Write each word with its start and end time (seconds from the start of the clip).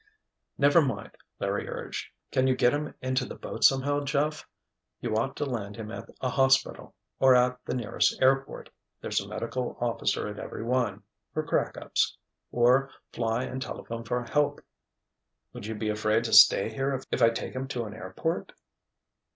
"Never 0.57 0.81
mind," 0.81 1.11
Larry 1.39 1.69
urged. 1.69 2.09
"Can 2.31 2.47
you 2.47 2.55
get 2.55 2.73
him 2.73 2.95
into 3.03 3.23
the 3.23 3.35
boat, 3.35 3.63
somehow, 3.63 4.03
Jeff? 4.03 4.47
You 4.99 5.15
ought 5.15 5.35
to 5.35 5.45
land 5.45 5.75
him 5.75 5.91
at 5.91 6.09
a 6.21 6.27
hospital—or 6.29 7.35
at 7.35 7.63
the 7.65 7.75
nearest 7.75 8.19
airport. 8.19 8.71
There's 8.99 9.21
a 9.21 9.27
medical 9.27 9.77
officer 9.79 10.27
at 10.27 10.39
every 10.39 10.63
one—for 10.63 11.43
crack 11.43 11.77
ups. 11.77 12.17
Or, 12.51 12.89
fly 13.13 13.43
and 13.43 13.61
telephone 13.61 14.03
for 14.03 14.23
help!" 14.23 14.61
"Would 15.53 15.67
you 15.67 15.75
be 15.75 15.89
afraid 15.89 16.23
to 16.23 16.33
stay 16.33 16.71
here 16.71 16.99
if 17.11 17.21
I 17.21 17.29
take 17.29 17.53
him 17.53 17.67
to 17.67 17.83
an 17.83 17.93
airport?" 17.93 18.53